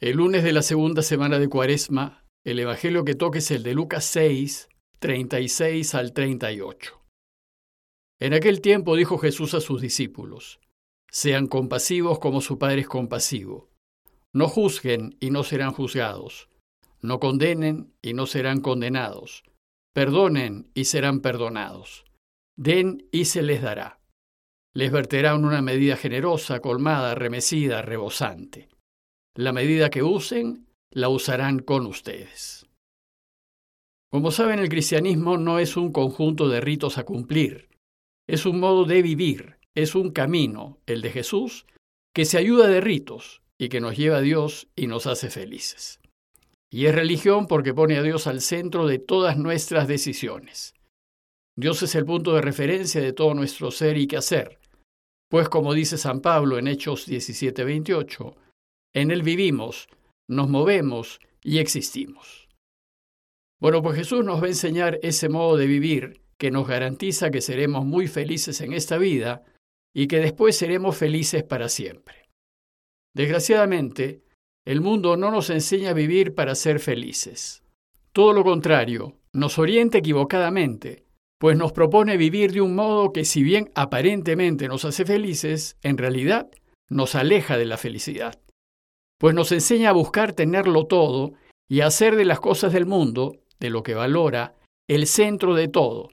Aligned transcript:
El 0.00 0.18
lunes 0.18 0.44
de 0.44 0.52
la 0.52 0.62
segunda 0.62 1.02
semana 1.02 1.40
de 1.40 1.48
Cuaresma, 1.48 2.24
el 2.44 2.60
Evangelio 2.60 3.04
que 3.04 3.16
toque 3.16 3.38
es 3.38 3.50
el 3.50 3.64
de 3.64 3.74
Lucas 3.74 4.04
6, 4.04 4.68
36 5.00 5.92
al 5.96 6.12
38. 6.12 7.02
En 8.20 8.32
aquel 8.32 8.60
tiempo 8.60 8.94
dijo 8.94 9.18
Jesús 9.18 9.54
a 9.54 9.60
sus 9.60 9.80
discípulos, 9.80 10.60
Sean 11.10 11.48
compasivos 11.48 12.20
como 12.20 12.40
su 12.40 12.60
Padre 12.60 12.82
es 12.82 12.86
compasivo. 12.86 13.72
No 14.32 14.46
juzguen 14.46 15.16
y 15.18 15.30
no 15.30 15.42
serán 15.42 15.72
juzgados. 15.72 16.48
No 17.02 17.18
condenen 17.18 17.92
y 18.00 18.14
no 18.14 18.26
serán 18.26 18.60
condenados. 18.60 19.42
Perdonen 19.92 20.70
y 20.74 20.84
serán 20.84 21.18
perdonados. 21.18 22.04
Den 22.56 23.08
y 23.10 23.24
se 23.24 23.42
les 23.42 23.62
dará. 23.62 24.00
Les 24.74 24.92
verterán 24.92 25.44
una 25.44 25.60
medida 25.60 25.96
generosa, 25.96 26.60
colmada, 26.60 27.16
remecida, 27.16 27.82
rebosante. 27.82 28.68
La 29.38 29.52
medida 29.52 29.88
que 29.88 30.02
usen, 30.02 30.66
la 30.90 31.08
usarán 31.08 31.60
con 31.60 31.86
ustedes. 31.86 32.66
Como 34.10 34.32
saben, 34.32 34.58
el 34.58 34.68
cristianismo 34.68 35.38
no 35.38 35.60
es 35.60 35.76
un 35.76 35.92
conjunto 35.92 36.48
de 36.48 36.60
ritos 36.60 36.98
a 36.98 37.04
cumplir, 37.04 37.68
es 38.28 38.46
un 38.46 38.58
modo 38.58 38.84
de 38.84 39.00
vivir, 39.00 39.58
es 39.76 39.94
un 39.94 40.10
camino, 40.10 40.80
el 40.86 41.02
de 41.02 41.10
Jesús, 41.12 41.66
que 42.12 42.24
se 42.24 42.36
ayuda 42.36 42.66
de 42.66 42.80
ritos 42.80 43.40
y 43.56 43.68
que 43.68 43.80
nos 43.80 43.96
lleva 43.96 44.16
a 44.16 44.22
Dios 44.22 44.66
y 44.74 44.88
nos 44.88 45.06
hace 45.06 45.30
felices. 45.30 46.00
Y 46.68 46.86
es 46.86 46.94
religión 46.96 47.46
porque 47.46 47.72
pone 47.72 47.96
a 47.96 48.02
Dios 48.02 48.26
al 48.26 48.40
centro 48.40 48.88
de 48.88 48.98
todas 48.98 49.38
nuestras 49.38 49.86
decisiones. 49.86 50.74
Dios 51.56 51.80
es 51.84 51.94
el 51.94 52.04
punto 52.04 52.34
de 52.34 52.42
referencia 52.42 53.00
de 53.00 53.12
todo 53.12 53.34
nuestro 53.34 53.70
ser 53.70 53.98
y 53.98 54.08
quehacer, 54.08 54.58
pues 55.30 55.48
como 55.48 55.74
dice 55.74 55.96
San 55.96 56.22
Pablo 56.22 56.58
en 56.58 56.66
Hechos 56.66 57.06
17:28, 57.06 58.34
en 58.94 59.10
Él 59.10 59.22
vivimos, 59.22 59.88
nos 60.28 60.48
movemos 60.48 61.20
y 61.42 61.58
existimos. 61.58 62.48
Bueno, 63.60 63.82
pues 63.82 63.96
Jesús 63.96 64.24
nos 64.24 64.40
va 64.40 64.46
a 64.46 64.50
enseñar 64.50 64.98
ese 65.02 65.28
modo 65.28 65.56
de 65.56 65.66
vivir 65.66 66.20
que 66.38 66.50
nos 66.50 66.68
garantiza 66.68 67.30
que 67.30 67.40
seremos 67.40 67.84
muy 67.84 68.06
felices 68.06 68.60
en 68.60 68.72
esta 68.72 68.98
vida 68.98 69.42
y 69.94 70.06
que 70.06 70.18
después 70.18 70.56
seremos 70.56 70.96
felices 70.96 71.42
para 71.42 71.68
siempre. 71.68 72.28
Desgraciadamente, 73.14 74.22
el 74.64 74.80
mundo 74.80 75.16
no 75.16 75.30
nos 75.30 75.50
enseña 75.50 75.90
a 75.90 75.94
vivir 75.94 76.34
para 76.34 76.54
ser 76.54 76.78
felices. 76.78 77.64
Todo 78.12 78.32
lo 78.32 78.44
contrario, 78.44 79.16
nos 79.32 79.58
orienta 79.58 79.98
equivocadamente, 79.98 81.04
pues 81.40 81.56
nos 81.56 81.72
propone 81.72 82.16
vivir 82.16 82.52
de 82.52 82.60
un 82.60 82.74
modo 82.74 83.12
que 83.12 83.24
si 83.24 83.42
bien 83.42 83.70
aparentemente 83.74 84.68
nos 84.68 84.84
hace 84.84 85.04
felices, 85.04 85.76
en 85.82 85.98
realidad 85.98 86.48
nos 86.88 87.14
aleja 87.14 87.56
de 87.56 87.64
la 87.64 87.76
felicidad 87.76 88.38
pues 89.18 89.34
nos 89.34 89.52
enseña 89.52 89.90
a 89.90 89.94
buscar 89.94 90.32
tenerlo 90.32 90.86
todo 90.86 91.34
y 91.68 91.80
a 91.80 91.86
hacer 91.86 92.16
de 92.16 92.24
las 92.24 92.40
cosas 92.40 92.72
del 92.72 92.86
mundo, 92.86 93.36
de 93.60 93.70
lo 93.70 93.82
que 93.82 93.94
valora, 93.94 94.54
el 94.88 95.06
centro 95.06 95.54
de 95.54 95.68
todo. 95.68 96.10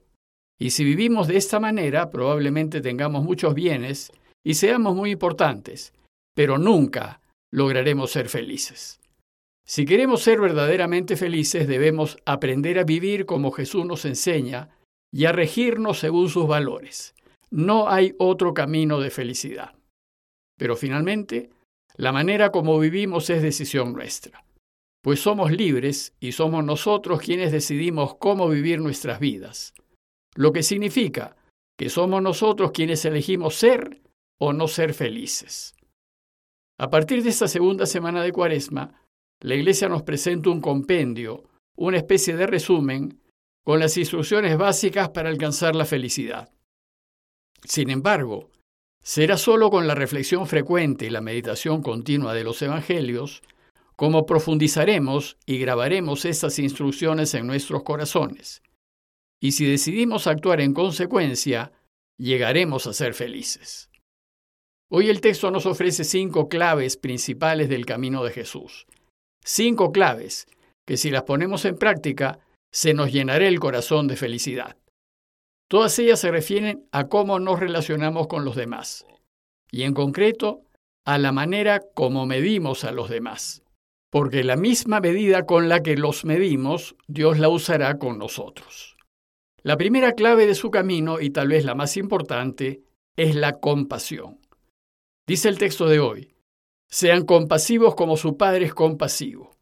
Y 0.59 0.71
si 0.71 0.83
vivimos 0.83 1.27
de 1.27 1.37
esta 1.37 1.59
manera, 1.59 2.09
probablemente 2.09 2.81
tengamos 2.81 3.23
muchos 3.23 3.53
bienes 3.53 4.11
y 4.43 4.55
seamos 4.55 4.95
muy 4.95 5.11
importantes, 5.11 5.93
pero 6.35 6.57
nunca 6.57 7.21
lograremos 7.51 8.11
ser 8.11 8.29
felices. 8.29 8.99
Si 9.67 9.85
queremos 9.85 10.21
ser 10.21 10.39
verdaderamente 10.39 11.15
felices, 11.15 11.67
debemos 11.67 12.17
aprender 12.25 12.77
a 12.79 12.83
vivir 12.83 13.25
como 13.25 13.51
Jesús 13.51 13.85
nos 13.85 14.05
enseña 14.05 14.69
y 15.11 15.25
a 15.25 15.31
regirnos 15.31 15.99
según 15.99 16.29
sus 16.29 16.47
valores. 16.47 17.15
No 17.49 17.89
hay 17.89 18.13
otro 18.19 18.53
camino 18.53 18.99
de 18.99 19.09
felicidad. 19.09 19.73
Pero 20.57 20.75
finalmente, 20.75 21.49
la 21.97 22.11
manera 22.11 22.51
como 22.51 22.79
vivimos 22.79 23.29
es 23.29 23.41
decisión 23.41 23.93
nuestra, 23.93 24.45
pues 25.01 25.19
somos 25.19 25.51
libres 25.51 26.13
y 26.19 26.31
somos 26.31 26.63
nosotros 26.63 27.21
quienes 27.21 27.51
decidimos 27.51 28.15
cómo 28.15 28.49
vivir 28.49 28.79
nuestras 28.79 29.19
vidas, 29.19 29.73
lo 30.35 30.51
que 30.51 30.63
significa 30.63 31.35
que 31.77 31.89
somos 31.89 32.21
nosotros 32.21 32.71
quienes 32.71 33.05
elegimos 33.05 33.55
ser 33.55 34.01
o 34.39 34.53
no 34.53 34.67
ser 34.67 34.93
felices. 34.93 35.75
A 36.77 36.89
partir 36.89 37.23
de 37.23 37.29
esta 37.29 37.47
segunda 37.47 37.85
semana 37.85 38.21
de 38.21 38.31
Cuaresma, 38.31 39.01
la 39.41 39.55
Iglesia 39.55 39.87
nos 39.87 40.03
presenta 40.03 40.49
un 40.49 40.61
compendio, 40.61 41.43
una 41.75 41.97
especie 41.97 42.35
de 42.35 42.47
resumen, 42.47 43.21
con 43.63 43.79
las 43.79 43.97
instrucciones 43.97 44.57
básicas 44.57 45.09
para 45.09 45.29
alcanzar 45.29 45.75
la 45.75 45.85
felicidad. 45.85 46.51
Sin 47.63 47.89
embargo, 47.89 48.49
Será 49.05 49.37
solo 49.37 49.69
con 49.69 49.85
la 49.85 49.93
reflexión 49.93 50.47
frecuente 50.47 51.05
y 51.05 51.09
la 51.11 51.21
meditación 51.21 51.83
continua 51.83 52.33
de 52.33 52.43
los 52.43 52.59
Evangelios 52.63 53.43
como 53.95 54.25
profundizaremos 54.25 55.37
y 55.45 55.59
grabaremos 55.59 56.25
estas 56.25 56.57
instrucciones 56.57 57.35
en 57.35 57.45
nuestros 57.45 57.83
corazones. 57.83 58.63
Y 59.39 59.51
si 59.51 59.67
decidimos 59.67 60.25
actuar 60.25 60.59
en 60.59 60.73
consecuencia, 60.73 61.71
llegaremos 62.17 62.87
a 62.87 62.93
ser 62.93 63.13
felices. 63.13 63.91
Hoy 64.89 65.09
el 65.09 65.21
texto 65.21 65.51
nos 65.51 65.67
ofrece 65.67 66.03
cinco 66.03 66.49
claves 66.49 66.97
principales 66.97 67.69
del 67.69 67.85
camino 67.85 68.23
de 68.23 68.31
Jesús. 68.31 68.87
Cinco 69.43 69.91
claves 69.91 70.47
que 70.87 70.97
si 70.97 71.11
las 71.11 71.23
ponemos 71.23 71.63
en 71.65 71.77
práctica, 71.77 72.39
se 72.73 72.95
nos 72.95 73.11
llenará 73.11 73.47
el 73.47 73.59
corazón 73.59 74.07
de 74.07 74.15
felicidad. 74.15 74.77
Todas 75.67 75.97
ellas 75.99 76.19
se 76.19 76.31
refieren 76.31 76.87
a 76.91 77.07
cómo 77.07 77.39
nos 77.39 77.59
relacionamos 77.59 78.27
con 78.27 78.45
los 78.45 78.55
demás 78.55 79.05
y 79.71 79.83
en 79.83 79.93
concreto 79.93 80.61
a 81.05 81.17
la 81.17 81.31
manera 81.31 81.81
como 81.93 82.25
medimos 82.25 82.83
a 82.83 82.91
los 82.91 83.09
demás. 83.09 83.61
Porque 84.09 84.43
la 84.43 84.55
misma 84.55 85.01
medida 85.01 85.45
con 85.45 85.67
la 85.67 85.83
que 85.83 85.97
los 85.97 86.23
medimos, 86.23 86.95
Dios 87.07 87.37
la 87.39 87.49
usará 87.49 87.97
con 87.97 88.17
nosotros. 88.17 88.95
La 89.61 89.77
primera 89.77 90.13
clave 90.13 90.47
de 90.47 90.55
su 90.55 90.71
camino, 90.71 91.19
y 91.19 91.31
tal 91.31 91.49
vez 91.49 91.65
la 91.65 91.75
más 91.75 91.97
importante, 91.97 92.83
es 93.17 93.35
la 93.35 93.59
compasión. 93.59 94.39
Dice 95.27 95.49
el 95.49 95.57
texto 95.57 95.87
de 95.87 95.99
hoy, 95.99 96.35
sean 96.87 97.25
compasivos 97.25 97.95
como 97.95 98.15
su 98.15 98.37
Padre 98.37 98.65
es 98.65 98.73
compasivo. 98.73 99.57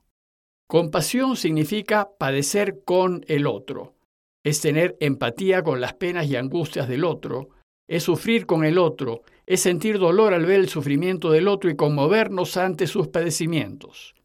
Compasión 0.68 1.36
significa 1.36 2.10
padecer 2.20 2.84
con 2.86 3.26
el 3.28 3.48
otro, 3.48 3.96
es 4.44 4.62
tener 4.62 4.98
empatía 5.00 5.64
con 5.64 5.80
las 5.80 5.94
penas 5.94 6.28
y 6.28 6.36
angustias 6.36 6.88
del 6.88 7.06
otro, 7.06 7.50
es 7.88 8.04
sufrir 8.04 8.46
con 8.46 8.66
el 8.66 8.78
otro, 8.78 9.24
es 9.46 9.62
sentir 9.62 10.00
dolor 10.00 10.34
al 10.34 10.46
ver 10.46 10.60
el 10.60 10.70
sufrimiento 10.70 11.32
del 11.32 11.48
otro 11.48 11.70
y 11.70 11.76
conmovernos 11.76 12.58
ante 12.58 12.88
sus 12.88 13.08
padecimientos. 13.08 14.16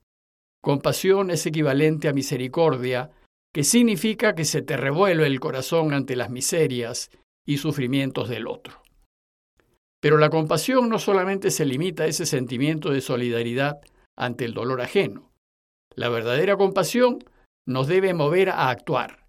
Compasión 0.63 1.31
es 1.31 1.47
equivalente 1.47 2.09
a 2.09 2.13
misericordia, 2.13 3.11
que 3.55 3.65
significa 3.65 4.35
que 4.35 4.45
se 4.45 4.63
te 4.63 4.77
revuelve 4.77 5.27
el 5.27 5.41
corazón 5.41 5.93
ante 5.93 6.17
las 6.17 6.31
miserias 6.31 7.11
y 7.47 7.59
sufrimientos 7.59 8.29
del 8.29 8.47
otro. 8.47 8.83
Pero 10.01 10.19
la 10.19 10.31
compasión 10.31 10.89
no 10.89 10.99
solamente 10.99 11.51
se 11.51 11.65
limita 11.65 12.05
a 12.05 12.07
ese 12.07 12.27
sentimiento 12.27 12.91
de 12.91 13.01
solidaridad 13.01 13.81
ante 14.17 14.45
el 14.45 14.55
dolor 14.55 14.81
ajeno. 14.81 15.33
La 15.95 16.09
verdadera 16.09 16.57
compasión 16.57 17.25
nos 17.67 17.89
debe 17.89 18.15
mover 18.15 18.51
a 18.51 18.71
actuar, 18.71 19.28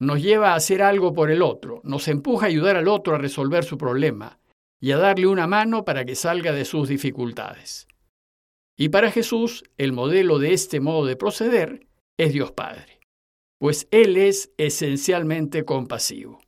nos 0.00 0.22
lleva 0.22 0.52
a 0.52 0.56
hacer 0.56 0.82
algo 0.82 1.12
por 1.12 1.30
el 1.30 1.42
otro, 1.42 1.82
nos 1.84 2.08
empuja 2.08 2.46
a 2.46 2.48
ayudar 2.48 2.76
al 2.76 2.88
otro 2.88 3.14
a 3.14 3.18
resolver 3.18 3.64
su 3.64 3.76
problema 3.76 4.40
y 4.80 4.92
a 4.92 4.96
darle 4.96 5.26
una 5.26 5.46
mano 5.46 5.84
para 5.84 6.06
que 6.06 6.14
salga 6.14 6.52
de 6.52 6.64
sus 6.64 6.88
dificultades. 6.88 7.86
Y 8.78 8.88
para 8.88 9.10
Jesús, 9.10 9.62
el 9.76 9.92
modelo 9.92 10.38
de 10.38 10.54
este 10.54 10.80
modo 10.80 11.04
de 11.04 11.16
proceder 11.16 11.86
es 12.18 12.32
Dios 12.32 12.50
Padre, 12.52 13.00
pues 13.58 13.88
Él 13.90 14.16
es 14.16 14.52
esencialmente 14.56 15.66
compasivo. 15.66 16.40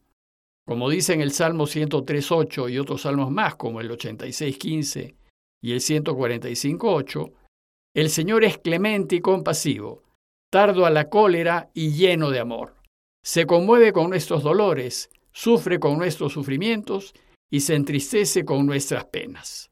Como 0.66 0.88
dice 0.88 1.12
en 1.12 1.20
el 1.20 1.32
Salmo 1.32 1.66
103.8 1.66 2.72
y 2.72 2.78
otros 2.78 3.02
salmos 3.02 3.30
más, 3.30 3.56
como 3.56 3.82
el 3.82 3.91
86.15 3.91 5.14
y 5.60 5.72
el 5.72 5.80
145.8, 5.80 7.32
el 7.94 8.08
Señor 8.08 8.44
es 8.44 8.56
clemente 8.56 9.16
y 9.16 9.21
compasivo, 9.21 10.03
tardo 10.50 10.86
a 10.86 10.91
la 10.91 11.10
cólera 11.10 11.71
y 11.74 11.91
lleno 11.92 12.30
de 12.30 12.41
amor 12.41 12.81
se 13.24 13.47
conmueve 13.47 13.92
con 13.92 14.10
nuestros 14.10 14.42
dolores, 14.42 15.10
sufre 15.33 15.78
con 15.78 15.98
nuestros 15.98 16.33
sufrimientos 16.33 17.15
y 17.51 17.60
se 17.60 17.74
entristece 17.74 18.45
con 18.45 18.66
nuestras 18.66 19.04
penas. 19.07 19.71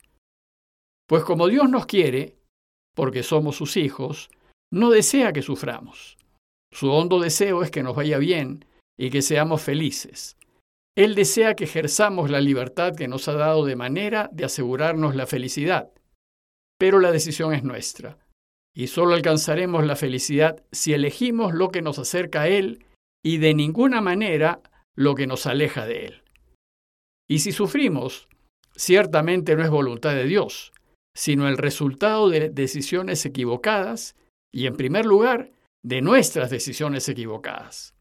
Pues 1.08 1.24
como 1.24 1.48
Dios 1.48 1.68
nos 1.68 1.86
quiere, 1.86 2.36
porque 2.94 3.22
somos 3.22 3.56
sus 3.56 3.76
hijos, 3.76 4.30
no 4.72 4.90
desea 4.90 5.32
que 5.32 5.42
suframos. 5.42 6.16
Su 6.72 6.90
hondo 6.90 7.18
deseo 7.18 7.62
es 7.62 7.70
que 7.70 7.82
nos 7.82 7.96
vaya 7.96 8.18
bien 8.18 8.64
y 8.98 9.10
que 9.10 9.22
seamos 9.22 9.62
felices. 9.62 10.36
Él 10.96 11.14
desea 11.14 11.54
que 11.54 11.64
ejerzamos 11.64 12.30
la 12.30 12.40
libertad 12.40 12.94
que 12.94 13.08
nos 13.08 13.26
ha 13.28 13.34
dado 13.34 13.64
de 13.64 13.74
manera 13.74 14.28
de 14.32 14.44
asegurarnos 14.44 15.16
la 15.16 15.26
felicidad. 15.26 15.90
Pero 16.78 17.00
la 17.00 17.10
decisión 17.10 17.54
es 17.54 17.64
nuestra, 17.64 18.18
y 18.74 18.86
solo 18.86 19.14
alcanzaremos 19.14 19.84
la 19.84 19.96
felicidad 19.96 20.62
si 20.70 20.92
elegimos 20.92 21.52
lo 21.54 21.70
que 21.70 21.82
nos 21.82 21.98
acerca 21.98 22.42
a 22.42 22.48
Él 22.48 22.84
y 23.24 23.38
de 23.38 23.54
ninguna 23.54 24.00
manera 24.00 24.60
lo 24.96 25.14
que 25.14 25.26
nos 25.26 25.46
aleja 25.46 25.86
de 25.86 26.06
Él. 26.06 26.22
Y 27.28 27.40
si 27.40 27.52
sufrimos, 27.52 28.28
ciertamente 28.74 29.54
no 29.56 29.62
es 29.62 29.70
voluntad 29.70 30.14
de 30.14 30.24
Dios, 30.24 30.72
sino 31.14 31.48
el 31.48 31.58
resultado 31.58 32.28
de 32.28 32.50
decisiones 32.50 33.24
equivocadas 33.26 34.16
y, 34.52 34.66
en 34.66 34.76
primer 34.76 35.06
lugar, 35.06 35.52
de 35.84 36.02
nuestras 36.02 36.50
decisiones 36.50 37.08
equivocadas. 37.08 37.94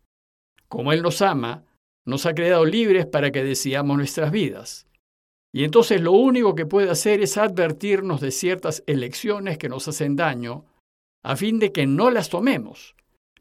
Como 0.67 0.93
Él 0.93 1.01
nos 1.01 1.21
ama, 1.21 1.63
nos 2.05 2.25
ha 2.25 2.33
creado 2.33 2.65
libres 2.65 3.05
para 3.05 3.31
que 3.31 3.43
decidamos 3.43 3.97
nuestras 3.97 4.31
vidas. 4.31 4.87
Y 5.53 5.63
entonces 5.63 6.01
lo 6.01 6.11
único 6.11 6.55
que 6.55 6.65
puede 6.65 6.89
hacer 6.89 7.21
es 7.21 7.37
advertirnos 7.37 8.21
de 8.21 8.31
ciertas 8.31 8.83
elecciones 8.85 9.57
que 9.57 9.69
nos 9.69 9.87
hacen 9.87 10.15
daño, 10.15 10.65
a 11.23 11.35
fin 11.35 11.59
de 11.59 11.71
que 11.71 11.87
no 11.87 12.11
las 12.11 12.29
tomemos. 12.29 12.95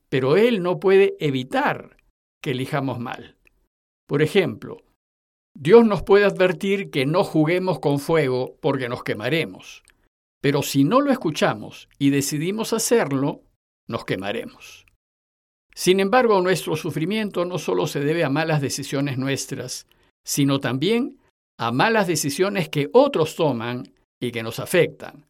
Pero 0.08 0.37
Él 0.37 0.62
no 0.62 0.81
puede 0.81 1.16
evitar 1.20 1.96
que 2.43 2.52
elijamos 2.52 2.99
mal. 2.99 3.37
Por 4.06 4.22
ejemplo, 4.22 4.82
Dios 5.55 5.84
nos 5.84 6.02
puede 6.02 6.25
advertir 6.25 6.90
que 6.90 7.05
no 7.05 7.25
juguemos 7.25 7.81
con 7.81 7.99
fuego 7.99 8.56
porque 8.60 8.88
nos 8.88 9.02
quemaremos. 9.02 9.82
Pero 10.40 10.62
si 10.62 10.84
no 10.84 11.00
lo 11.00 11.10
escuchamos 11.10 11.88
y 11.99 12.10
decidimos 12.10 12.72
hacerlo, 12.72 13.43
nos 13.88 14.05
quemaremos. 14.05 14.87
Sin 15.75 16.00
embargo, 16.00 16.40
nuestro 16.43 16.76
sufrimiento 16.76 17.44
no 17.44 17.58
solo 17.58 17.87
se 17.87 18.00
debe 18.00 18.25
a 18.25 18.31
malas 18.31 18.61
decisiones 18.61 19.19
nuestras, 19.19 19.87
sino 20.25 20.61
también 20.61 21.19
a 21.58 21.72
malas 21.72 22.06
decisiones 22.06 22.69
que 22.69 22.88
otros 22.93 23.37
toman 23.37 23.93
y 24.20 24.31
que 24.31 24.43
nos 24.43 24.58
afectan. 24.61 25.27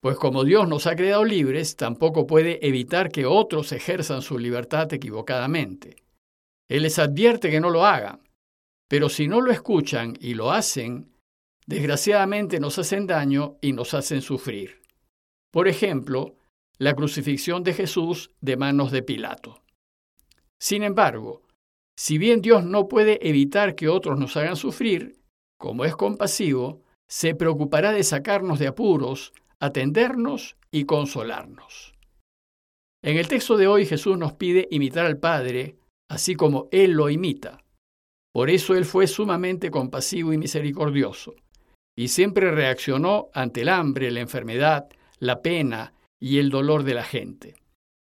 Pues 0.00 0.16
como 0.16 0.44
Dios 0.44 0.66
nos 0.66 0.86
ha 0.86 0.96
creado 0.96 1.24
libres, 1.24 1.76
tampoco 1.76 2.26
puede 2.26 2.66
evitar 2.66 3.10
que 3.10 3.26
otros 3.26 3.72
ejerzan 3.72 4.22
su 4.22 4.38
libertad 4.38 4.92
equivocadamente. 4.92 5.96
Él 6.68 6.84
les 6.84 6.98
advierte 6.98 7.50
que 7.50 7.60
no 7.60 7.68
lo 7.68 7.84
hagan, 7.84 8.20
pero 8.88 9.08
si 9.08 9.28
no 9.28 9.40
lo 9.40 9.52
escuchan 9.52 10.16
y 10.20 10.34
lo 10.34 10.52
hacen, 10.52 11.12
desgraciadamente 11.66 12.60
nos 12.60 12.78
hacen 12.78 13.06
daño 13.06 13.58
y 13.60 13.72
nos 13.72 13.92
hacen 13.92 14.22
sufrir. 14.22 14.80
Por 15.52 15.68
ejemplo, 15.68 16.36
la 16.78 16.94
crucifixión 16.94 17.62
de 17.62 17.74
Jesús 17.74 18.30
de 18.40 18.56
manos 18.56 18.90
de 18.92 19.02
Pilato. 19.02 19.62
Sin 20.58 20.82
embargo, 20.82 21.42
si 21.98 22.16
bien 22.16 22.40
Dios 22.40 22.64
no 22.64 22.88
puede 22.88 23.28
evitar 23.28 23.74
que 23.74 23.88
otros 23.88 24.18
nos 24.18 24.36
hagan 24.38 24.56
sufrir, 24.56 25.20
como 25.58 25.84
es 25.84 25.94
compasivo, 25.94 26.82
se 27.06 27.34
preocupará 27.34 27.92
de 27.92 28.02
sacarnos 28.02 28.58
de 28.58 28.68
apuros, 28.68 29.32
atendernos 29.60 30.56
y 30.70 30.84
consolarnos. 30.84 31.94
En 33.02 33.16
el 33.16 33.28
texto 33.28 33.56
de 33.56 33.66
hoy 33.66 33.86
Jesús 33.86 34.18
nos 34.18 34.32
pide 34.34 34.68
imitar 34.70 35.06
al 35.06 35.18
Padre, 35.18 35.76
así 36.10 36.34
como 36.34 36.68
Él 36.70 36.92
lo 36.92 37.08
imita. 37.10 37.64
Por 38.32 38.50
eso 38.50 38.74
Él 38.74 38.84
fue 38.84 39.06
sumamente 39.06 39.70
compasivo 39.70 40.32
y 40.32 40.38
misericordioso, 40.38 41.34
y 41.96 42.08
siempre 42.08 42.50
reaccionó 42.50 43.28
ante 43.34 43.62
el 43.62 43.68
hambre, 43.68 44.10
la 44.10 44.20
enfermedad, 44.20 44.88
la 45.18 45.42
pena 45.42 45.94
y 46.20 46.38
el 46.38 46.50
dolor 46.50 46.84
de 46.84 46.94
la 46.94 47.04
gente. 47.04 47.56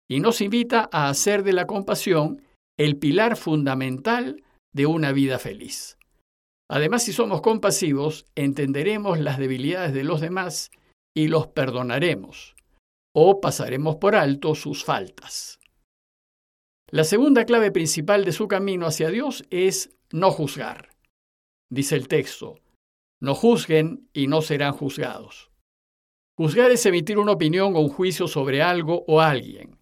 Y 0.09 0.21
nos 0.21 0.41
invita 0.41 0.89
a 0.93 1.09
hacer 1.09 1.43
de 1.43 1.53
la 1.53 1.67
compasión 1.67 2.43
el 2.79 2.97
pilar 2.97 3.37
fundamental 3.37 4.43
de 4.75 4.87
una 4.87 5.13
vida 5.13 5.39
feliz. 5.39 5.99
Además, 6.71 7.05
si 7.05 7.13
somos 7.13 7.43
compasivos, 7.43 8.27
entenderemos 8.35 9.19
las 9.19 9.39
debilidades 9.39 9.93
de 9.93 10.05
los 10.05 10.21
demás 10.21 10.71
y 11.15 11.29
los 11.29 11.49
perdonaremos, 11.49 12.55
o 13.15 13.41
pasaremos 13.41 13.97
por 13.97 14.15
alto 14.15 14.55
sus 14.55 14.85
faltas. 14.85 15.59
La 16.91 17.05
segunda 17.05 17.45
clave 17.45 17.71
principal 17.71 18.25
de 18.25 18.33
su 18.33 18.49
camino 18.49 18.87
hacia 18.87 19.09
Dios 19.09 19.45
es 19.51 19.97
no 20.11 20.31
juzgar. 20.31 20.91
Dice 21.71 21.97
el 21.97 22.07
texto, 22.07 22.61
no 23.21 23.35
juzguen 23.35 24.09
y 24.13 24.27
no 24.27 24.43
serán 24.43 24.73
juzgados. 24.73 25.51
Juzgar 26.37 26.71
es 26.71 26.85
emitir 26.87 27.19
una 27.19 27.33
opinión 27.33 27.77
o 27.77 27.81
un 27.81 27.89
juicio 27.89 28.27
sobre 28.27 28.63
algo 28.63 29.05
o 29.07 29.21
alguien. 29.21 29.79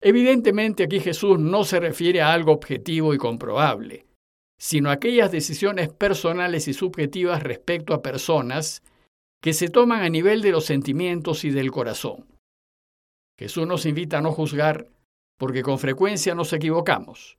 Evidentemente 0.00 0.84
aquí 0.84 1.00
Jesús 1.00 1.38
no 1.38 1.64
se 1.64 1.80
refiere 1.80 2.20
a 2.20 2.32
algo 2.32 2.52
objetivo 2.52 3.14
y 3.14 3.18
comprobable, 3.18 4.06
sino 4.60 4.90
aquellas 4.90 5.32
decisiones 5.32 5.88
personales 5.88 6.68
y 6.68 6.74
subjetivas 6.74 7.42
respecto 7.42 7.94
a 7.94 8.02
personas 8.02 8.82
que 9.40 9.52
se 9.52 9.68
toman 9.68 10.02
a 10.02 10.08
nivel 10.08 10.42
de 10.42 10.50
los 10.50 10.64
sentimientos 10.64 11.44
y 11.44 11.50
del 11.50 11.70
corazón. 11.70 12.26
Jesús 13.38 13.66
nos 13.66 13.86
invita 13.86 14.18
a 14.18 14.20
no 14.20 14.32
juzgar 14.32 14.88
porque 15.38 15.62
con 15.62 15.78
frecuencia 15.78 16.34
nos 16.34 16.52
equivocamos. 16.52 17.38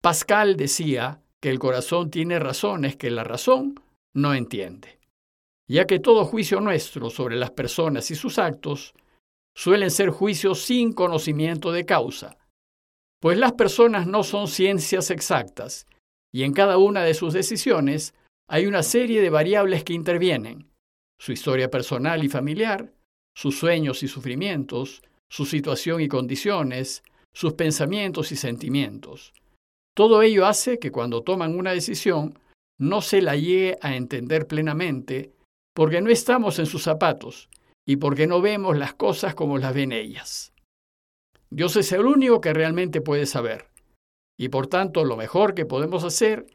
Pascal 0.00 0.56
decía 0.56 1.20
que 1.40 1.50
el 1.50 1.58
corazón 1.58 2.10
tiene 2.10 2.38
razones 2.38 2.96
que 2.96 3.10
la 3.10 3.24
razón 3.24 3.80
no 4.14 4.34
entiende, 4.34 4.98
ya 5.68 5.86
que 5.86 5.98
todo 5.98 6.24
juicio 6.24 6.60
nuestro 6.60 7.10
sobre 7.10 7.36
las 7.36 7.50
personas 7.50 8.10
y 8.10 8.14
sus 8.14 8.38
actos 8.38 8.94
suelen 9.54 9.90
ser 9.90 10.10
juicios 10.10 10.62
sin 10.62 10.92
conocimiento 10.92 11.72
de 11.72 11.84
causa, 11.84 12.38
pues 13.20 13.38
las 13.38 13.52
personas 13.52 14.06
no 14.06 14.22
son 14.22 14.48
ciencias 14.48 15.10
exactas 15.10 15.86
y 16.32 16.42
en 16.42 16.52
cada 16.52 16.78
una 16.78 17.02
de 17.02 17.14
sus 17.14 17.32
decisiones 17.32 18.14
hay 18.48 18.66
una 18.66 18.82
serie 18.82 19.20
de 19.20 19.30
variables 19.30 19.84
que 19.84 19.92
intervienen, 19.92 20.68
su 21.18 21.32
historia 21.32 21.70
personal 21.70 22.24
y 22.24 22.28
familiar, 22.28 22.92
sus 23.34 23.58
sueños 23.58 24.02
y 24.02 24.08
sufrimientos, 24.08 25.02
su 25.30 25.46
situación 25.46 26.00
y 26.00 26.08
condiciones, 26.08 27.02
sus 27.34 27.54
pensamientos 27.54 28.32
y 28.32 28.36
sentimientos. 28.36 29.32
Todo 29.96 30.22
ello 30.22 30.46
hace 30.46 30.78
que 30.78 30.92
cuando 30.92 31.22
toman 31.22 31.56
una 31.56 31.72
decisión 31.72 32.38
no 32.78 33.00
se 33.00 33.22
la 33.22 33.36
llegue 33.36 33.78
a 33.80 33.96
entender 33.96 34.46
plenamente 34.46 35.32
porque 35.74 36.00
no 36.00 36.10
estamos 36.10 36.58
en 36.58 36.66
sus 36.66 36.82
zapatos 36.82 37.48
y 37.86 37.96
porque 37.96 38.26
no 38.26 38.40
vemos 38.40 38.76
las 38.76 38.94
cosas 38.94 39.34
como 39.34 39.58
las 39.58 39.74
ven 39.74 39.92
ellas. 39.92 40.52
Dios 41.50 41.76
es 41.76 41.92
el 41.92 42.06
único 42.06 42.40
que 42.40 42.52
realmente 42.52 43.00
puede 43.00 43.26
saber 43.26 43.68
y 44.36 44.48
por 44.48 44.66
tanto 44.66 45.04
lo 45.04 45.16
mejor 45.16 45.54
que 45.54 45.66
podemos 45.66 46.04
hacer 46.04 46.46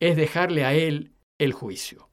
es 0.00 0.16
dejarle 0.16 0.64
a 0.64 0.74
Él 0.74 1.12
el 1.38 1.52
juicio. 1.52 2.07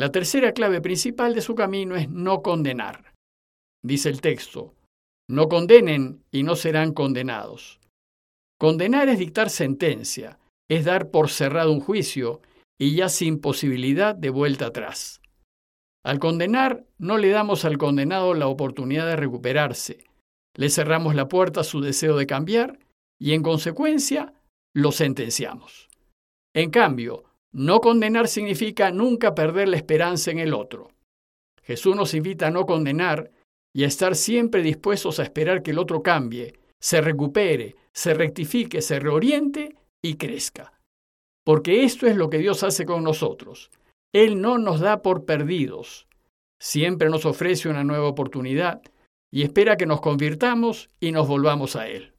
La 0.00 0.10
tercera 0.10 0.52
clave 0.52 0.80
principal 0.80 1.34
de 1.34 1.42
su 1.42 1.54
camino 1.54 1.94
es 1.94 2.08
no 2.08 2.40
condenar. 2.40 3.12
Dice 3.84 4.08
el 4.08 4.22
texto, 4.22 4.74
no 5.28 5.50
condenen 5.50 6.24
y 6.32 6.42
no 6.42 6.56
serán 6.56 6.94
condenados. 6.94 7.80
Condenar 8.58 9.10
es 9.10 9.18
dictar 9.18 9.50
sentencia, 9.50 10.38
es 10.70 10.86
dar 10.86 11.10
por 11.10 11.28
cerrado 11.28 11.70
un 11.70 11.80
juicio 11.80 12.40
y 12.80 12.96
ya 12.96 13.10
sin 13.10 13.42
posibilidad 13.42 14.14
de 14.14 14.30
vuelta 14.30 14.68
atrás. 14.68 15.20
Al 16.02 16.18
condenar, 16.18 16.86
no 16.96 17.18
le 17.18 17.28
damos 17.28 17.66
al 17.66 17.76
condenado 17.76 18.32
la 18.32 18.46
oportunidad 18.46 19.06
de 19.06 19.16
recuperarse, 19.16 20.06
le 20.56 20.70
cerramos 20.70 21.14
la 21.14 21.28
puerta 21.28 21.60
a 21.60 21.64
su 21.64 21.82
deseo 21.82 22.16
de 22.16 22.26
cambiar 22.26 22.78
y 23.20 23.34
en 23.34 23.42
consecuencia 23.42 24.32
lo 24.74 24.92
sentenciamos. 24.92 25.90
En 26.54 26.70
cambio, 26.70 27.24
no 27.52 27.80
condenar 27.80 28.28
significa 28.28 28.90
nunca 28.90 29.34
perder 29.34 29.68
la 29.68 29.76
esperanza 29.76 30.30
en 30.30 30.38
el 30.38 30.54
otro. 30.54 30.90
Jesús 31.62 31.96
nos 31.96 32.14
invita 32.14 32.48
a 32.48 32.50
no 32.50 32.66
condenar 32.66 33.30
y 33.74 33.84
a 33.84 33.86
estar 33.86 34.16
siempre 34.16 34.62
dispuestos 34.62 35.18
a 35.18 35.22
esperar 35.22 35.62
que 35.62 35.70
el 35.70 35.78
otro 35.78 36.02
cambie, 36.02 36.58
se 36.80 37.00
recupere, 37.00 37.76
se 37.92 38.14
rectifique, 38.14 38.82
se 38.82 38.98
reoriente 38.98 39.76
y 40.02 40.14
crezca. 40.14 40.72
Porque 41.44 41.84
esto 41.84 42.06
es 42.06 42.16
lo 42.16 42.30
que 42.30 42.38
Dios 42.38 42.62
hace 42.62 42.84
con 42.84 43.04
nosotros. 43.04 43.70
Él 44.12 44.40
no 44.40 44.58
nos 44.58 44.80
da 44.80 45.02
por 45.02 45.24
perdidos. 45.24 46.06
Siempre 46.60 47.08
nos 47.08 47.24
ofrece 47.24 47.68
una 47.68 47.84
nueva 47.84 48.08
oportunidad 48.08 48.82
y 49.32 49.42
espera 49.42 49.76
que 49.76 49.86
nos 49.86 50.00
convirtamos 50.00 50.90
y 51.00 51.12
nos 51.12 51.28
volvamos 51.28 51.76
a 51.76 51.88
Él. 51.88 52.12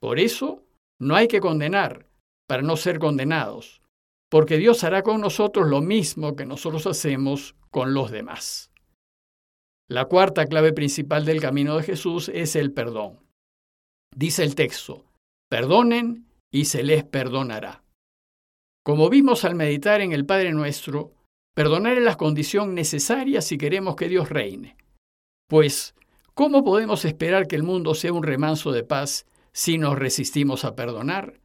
Por 0.00 0.20
eso, 0.20 0.62
no 1.00 1.16
hay 1.16 1.28
que 1.28 1.40
condenar 1.40 2.06
para 2.46 2.62
no 2.62 2.76
ser 2.76 2.98
condenados, 2.98 3.82
porque 4.30 4.58
Dios 4.58 4.84
hará 4.84 5.02
con 5.02 5.20
nosotros 5.20 5.68
lo 5.68 5.80
mismo 5.80 6.36
que 6.36 6.46
nosotros 6.46 6.86
hacemos 6.86 7.56
con 7.70 7.94
los 7.94 8.10
demás. 8.10 8.70
La 9.88 10.04
cuarta 10.04 10.46
clave 10.46 10.72
principal 10.72 11.24
del 11.24 11.40
camino 11.40 11.76
de 11.76 11.82
Jesús 11.82 12.30
es 12.34 12.56
el 12.56 12.72
perdón. 12.72 13.20
Dice 14.14 14.42
el 14.42 14.54
texto, 14.54 15.06
perdonen 15.48 16.26
y 16.52 16.66
se 16.66 16.82
les 16.82 17.04
perdonará. 17.04 17.82
Como 18.84 19.08
vimos 19.08 19.44
al 19.44 19.54
meditar 19.54 20.00
en 20.00 20.12
el 20.12 20.26
Padre 20.26 20.52
Nuestro, 20.52 21.14
perdonar 21.54 21.96
es 21.96 22.04
la 22.04 22.16
condición 22.16 22.74
necesaria 22.74 23.40
si 23.40 23.58
queremos 23.58 23.96
que 23.96 24.08
Dios 24.08 24.28
reine. 24.28 24.76
Pues, 25.48 25.94
¿cómo 26.34 26.64
podemos 26.64 27.04
esperar 27.04 27.46
que 27.46 27.56
el 27.56 27.62
mundo 27.62 27.94
sea 27.94 28.12
un 28.12 28.22
remanso 28.22 28.72
de 28.72 28.84
paz 28.84 29.26
si 29.52 29.78
nos 29.78 29.98
resistimos 29.98 30.64
a 30.64 30.74
perdonar? 30.74 31.40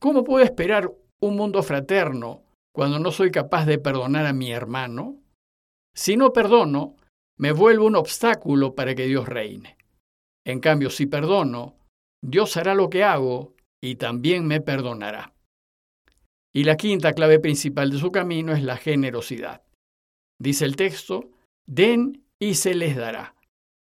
¿Cómo 0.00 0.24
puedo 0.24 0.44
esperar 0.44 0.92
un 1.20 1.36
mundo 1.36 1.62
fraterno 1.62 2.42
cuando 2.72 2.98
no 2.98 3.10
soy 3.10 3.30
capaz 3.30 3.66
de 3.66 3.78
perdonar 3.78 4.26
a 4.26 4.32
mi 4.32 4.52
hermano? 4.52 5.16
Si 5.94 6.16
no 6.16 6.32
perdono, 6.32 6.96
me 7.38 7.52
vuelvo 7.52 7.86
un 7.86 7.96
obstáculo 7.96 8.74
para 8.74 8.94
que 8.94 9.06
Dios 9.06 9.28
reine. 9.28 9.76
En 10.46 10.60
cambio, 10.60 10.90
si 10.90 11.06
perdono, 11.06 11.76
Dios 12.22 12.56
hará 12.56 12.74
lo 12.74 12.90
que 12.90 13.04
hago 13.04 13.54
y 13.82 13.96
también 13.96 14.46
me 14.46 14.60
perdonará. 14.60 15.34
Y 16.54 16.64
la 16.64 16.76
quinta 16.76 17.12
clave 17.12 17.38
principal 17.38 17.90
de 17.90 17.98
su 17.98 18.10
camino 18.10 18.52
es 18.52 18.62
la 18.62 18.76
generosidad. 18.76 19.62
Dice 20.40 20.64
el 20.64 20.76
texto, 20.76 21.30
den 21.66 22.24
y 22.40 22.54
se 22.54 22.74
les 22.74 22.96
dará. 22.96 23.34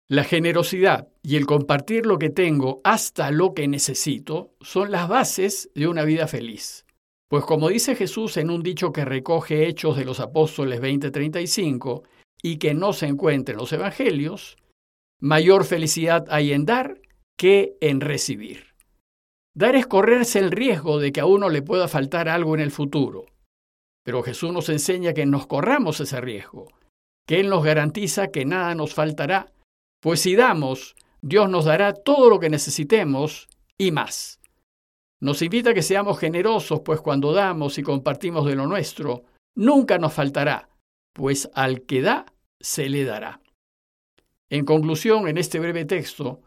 La 0.08 0.24
generosidad 0.24 1.08
y 1.22 1.36
el 1.36 1.46
compartir 1.46 2.06
lo 2.06 2.18
que 2.18 2.30
tengo 2.30 2.80
hasta 2.84 3.30
lo 3.30 3.54
que 3.54 3.66
necesito 3.66 4.54
son 4.60 4.90
las 4.90 5.08
bases 5.08 5.70
de 5.74 5.88
una 5.88 6.04
vida 6.04 6.26
feliz. 6.28 6.83
Pues 7.28 7.44
como 7.44 7.68
dice 7.68 7.96
Jesús 7.96 8.36
en 8.36 8.50
un 8.50 8.62
dicho 8.62 8.92
que 8.92 9.04
recoge 9.04 9.66
Hechos 9.66 9.96
de 9.96 10.04
los 10.04 10.20
Apóstoles 10.20 10.80
20:35 10.80 12.02
y 12.42 12.58
que 12.58 12.74
no 12.74 12.92
se 12.92 13.06
encuentra 13.06 13.52
en 13.52 13.58
los 13.58 13.72
Evangelios, 13.72 14.56
mayor 15.20 15.64
felicidad 15.64 16.26
hay 16.28 16.52
en 16.52 16.66
dar 16.66 17.00
que 17.36 17.76
en 17.80 18.00
recibir. 18.00 18.74
Dar 19.54 19.76
es 19.76 19.86
correrse 19.86 20.38
el 20.40 20.50
riesgo 20.50 20.98
de 20.98 21.12
que 21.12 21.20
a 21.20 21.26
uno 21.26 21.48
le 21.48 21.62
pueda 21.62 21.88
faltar 21.88 22.28
algo 22.28 22.54
en 22.54 22.60
el 22.60 22.70
futuro. 22.70 23.26
Pero 24.04 24.22
Jesús 24.22 24.52
nos 24.52 24.68
enseña 24.68 25.14
que 25.14 25.24
nos 25.24 25.46
corramos 25.46 26.00
ese 26.00 26.20
riesgo, 26.20 26.68
que 27.26 27.40
Él 27.40 27.48
nos 27.48 27.64
garantiza 27.64 28.28
que 28.28 28.44
nada 28.44 28.74
nos 28.74 28.94
faltará, 28.94 29.52
pues 30.00 30.20
si 30.20 30.36
damos, 30.36 30.94
Dios 31.22 31.48
nos 31.48 31.64
dará 31.64 31.94
todo 31.94 32.28
lo 32.28 32.38
que 32.38 32.50
necesitemos 32.50 33.48
y 33.78 33.92
más. 33.92 34.40
Nos 35.24 35.40
invita 35.40 35.70
a 35.70 35.74
que 35.74 35.80
seamos 35.80 36.18
generosos, 36.18 36.82
pues 36.84 37.00
cuando 37.00 37.32
damos 37.32 37.78
y 37.78 37.82
compartimos 37.82 38.44
de 38.44 38.56
lo 38.56 38.66
nuestro, 38.66 39.24
nunca 39.56 39.96
nos 39.96 40.12
faltará, 40.12 40.68
pues 41.14 41.48
al 41.54 41.86
que 41.86 42.02
da, 42.02 42.26
se 42.60 42.90
le 42.90 43.04
dará. 43.04 43.40
En 44.50 44.66
conclusión, 44.66 45.26
en 45.26 45.38
este 45.38 45.58
breve 45.60 45.86
texto, 45.86 46.42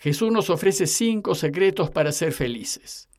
Jesús 0.00 0.32
nos 0.32 0.48
ofrece 0.48 0.86
cinco 0.86 1.34
secretos 1.34 1.90
para 1.90 2.10
ser 2.10 2.32
felices. 2.32 3.10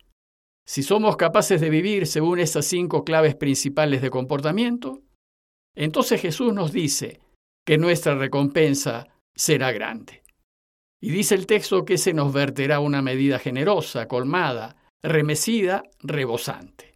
Si 0.66 0.82
somos 0.82 1.16
capaces 1.16 1.62
de 1.62 1.70
vivir 1.70 2.08
según 2.08 2.40
estas 2.40 2.66
cinco 2.66 3.04
claves 3.04 3.36
principales 3.36 4.02
de 4.02 4.10
comportamiento, 4.10 5.04
entonces 5.76 6.22
Jesús 6.22 6.56
nos 6.56 6.74
dice 6.74 7.20
que 7.68 7.78
nuestra 7.78 8.16
recompensa 8.16 9.10
será 9.36 9.72
grande. 9.74 10.24
Y 11.00 11.12
dice 11.12 11.36
el 11.36 11.46
texto 11.46 11.86
que 11.86 12.00
se 12.00 12.14
nos 12.14 12.34
verterá 12.34 12.80
una 12.80 13.04
medida 13.04 13.38
generosa, 13.38 14.08
colmada, 14.08 14.80
remecida, 15.04 15.84
rebosante. 16.00 16.96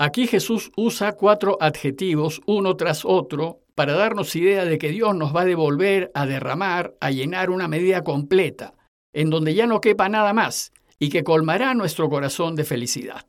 Aquí 0.00 0.26
Jesús 0.26 0.72
usa 0.76 1.12
cuatro 1.12 1.56
adjetivos 1.60 2.40
uno 2.46 2.76
tras 2.76 3.04
otro 3.04 3.60
para 3.74 3.92
darnos 3.92 4.34
idea 4.34 4.64
de 4.64 4.78
que 4.78 4.90
Dios 4.90 5.14
nos 5.14 5.34
va 5.34 5.42
a 5.42 5.46
devolver, 5.46 6.10
a 6.14 6.26
derramar, 6.26 6.94
a 7.00 7.10
llenar 7.10 7.50
una 7.50 7.68
medida 7.68 8.02
completa, 8.02 8.74
en 9.12 9.30
donde 9.30 9.54
ya 9.54 9.66
no 9.66 9.80
quepa 9.80 10.08
nada 10.08 10.32
más, 10.32 10.72
y 10.98 11.10
que 11.10 11.22
colmará 11.22 11.74
nuestro 11.74 12.08
corazón 12.08 12.56
de 12.56 12.64
felicidad. 12.64 13.26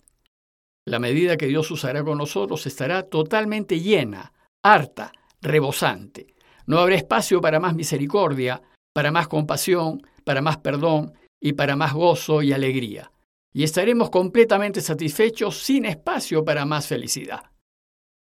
La 0.88 1.00
medida 1.00 1.38
que 1.38 1.48
Dios 1.48 1.70
usará 1.72 2.04
con 2.04 2.18
nosotros 2.18 2.66
estará 2.68 3.04
totalmente 3.04 3.80
llena, 3.80 4.34
harta, 4.64 5.12
rebosante. 5.42 6.28
No 6.68 6.80
habrá 6.80 6.96
espacio 6.96 7.42
para 7.42 7.60
más 7.60 7.76
misericordia, 7.76 8.62
para 8.94 9.12
más 9.12 9.28
compasión, 9.28 10.02
para 10.24 10.42
más 10.42 10.58
perdón 10.58 11.14
y 11.40 11.54
para 11.54 11.76
más 11.76 11.94
gozo 11.94 12.42
y 12.42 12.54
alegría. 12.54 13.12
Y 13.56 13.64
estaremos 13.64 14.10
completamente 14.10 14.82
satisfechos 14.82 15.58
sin 15.60 15.86
espacio 15.86 16.44
para 16.44 16.66
más 16.66 16.88
felicidad. 16.88 17.52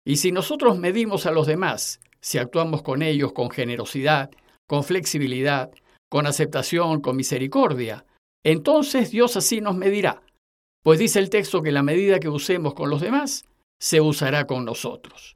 Y 0.05 0.17
si 0.17 0.33
nosotros 0.33 0.77
medimos 0.77 1.25
a 1.25 1.31
los 1.31 1.47
demás, 1.47 2.01
si 2.19 2.37
actuamos 2.37 2.81
con 2.81 3.01
ellos 3.01 3.31
con 3.31 3.49
generosidad, 3.49 4.29
con 4.67 4.83
flexibilidad, 4.83 5.71
con 6.09 6.27
aceptación, 6.27 6.99
con 6.99 7.15
misericordia, 7.15 8.05
entonces 8.43 9.11
Dios 9.11 9.37
así 9.37 9.61
nos 9.61 9.77
medirá, 9.77 10.21
pues 10.83 10.99
dice 10.99 11.19
el 11.19 11.29
texto 11.29 11.61
que 11.61 11.71
la 11.71 11.81
medida 11.81 12.19
que 12.19 12.27
usemos 12.27 12.73
con 12.73 12.89
los 12.89 12.99
demás 12.99 13.45
se 13.79 14.01
usará 14.01 14.45
con 14.47 14.65
nosotros. 14.65 15.35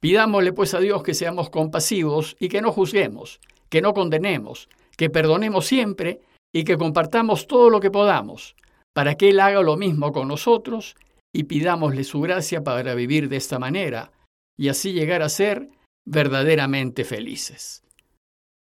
Pidámosle 0.00 0.54
pues 0.54 0.72
a 0.72 0.80
Dios 0.80 1.02
que 1.02 1.12
seamos 1.12 1.50
compasivos 1.50 2.34
y 2.40 2.48
que 2.48 2.62
no 2.62 2.72
juzguemos, 2.72 3.40
que 3.68 3.82
no 3.82 3.92
condenemos, 3.92 4.70
que 4.96 5.10
perdonemos 5.10 5.66
siempre 5.66 6.22
y 6.50 6.64
que 6.64 6.78
compartamos 6.78 7.46
todo 7.46 7.68
lo 7.68 7.80
que 7.80 7.90
podamos, 7.90 8.56
para 8.94 9.16
que 9.16 9.30
Él 9.30 9.40
haga 9.40 9.62
lo 9.62 9.76
mismo 9.76 10.12
con 10.12 10.28
nosotros 10.28 10.96
y 11.32 11.44
pidámosle 11.44 12.04
su 12.04 12.20
gracia 12.20 12.64
para 12.64 12.94
vivir 12.94 13.28
de 13.28 13.36
esta 13.36 13.58
manera 13.58 14.12
y 14.56 14.68
así 14.68 14.92
llegar 14.92 15.22
a 15.22 15.28
ser 15.28 15.70
verdaderamente 16.06 17.04
felices. 17.04 17.84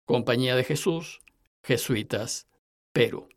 Compañía 0.07 0.57
de 0.57 0.65
Jesús, 0.65 1.21
Jesuitas, 1.65 2.47
Perú. 2.93 3.29